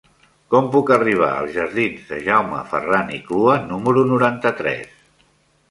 [0.53, 4.99] Com puc arribar als jardins de Jaume Ferran i Clua número noranta-tres?